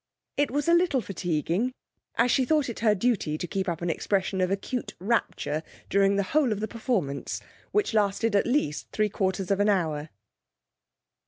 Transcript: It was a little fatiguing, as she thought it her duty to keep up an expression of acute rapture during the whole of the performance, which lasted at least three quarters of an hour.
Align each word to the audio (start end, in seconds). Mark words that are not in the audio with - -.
It 0.35 0.49
was 0.49 0.67
a 0.67 0.73
little 0.73 0.99
fatiguing, 1.01 1.73
as 2.15 2.31
she 2.31 2.43
thought 2.43 2.69
it 2.69 2.79
her 2.79 2.95
duty 2.95 3.37
to 3.37 3.45
keep 3.45 3.69
up 3.69 3.83
an 3.83 3.91
expression 3.91 4.41
of 4.41 4.49
acute 4.49 4.95
rapture 4.97 5.61
during 5.91 6.15
the 6.15 6.23
whole 6.23 6.51
of 6.51 6.59
the 6.59 6.67
performance, 6.67 7.39
which 7.71 7.93
lasted 7.93 8.35
at 8.35 8.47
least 8.47 8.87
three 8.91 9.09
quarters 9.09 9.51
of 9.51 9.59
an 9.59 9.69
hour. 9.69 10.09